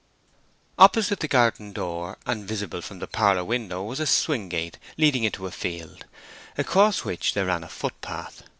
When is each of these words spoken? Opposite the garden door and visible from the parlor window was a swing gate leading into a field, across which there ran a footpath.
Opposite 0.79 1.19
the 1.19 1.27
garden 1.27 1.73
door 1.73 2.17
and 2.25 2.47
visible 2.47 2.81
from 2.81 2.97
the 2.97 3.05
parlor 3.05 3.43
window 3.45 3.83
was 3.83 3.99
a 3.99 4.07
swing 4.07 4.49
gate 4.49 4.79
leading 4.97 5.25
into 5.25 5.45
a 5.45 5.51
field, 5.51 6.05
across 6.57 7.05
which 7.05 7.35
there 7.35 7.45
ran 7.45 7.63
a 7.63 7.69
footpath. 7.69 8.41